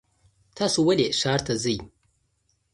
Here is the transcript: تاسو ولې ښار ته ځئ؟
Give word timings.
تاسو 0.57 0.79
ولې 0.87 1.07
ښار 1.19 1.39
ته 1.47 1.53
ځئ؟ 1.63 1.77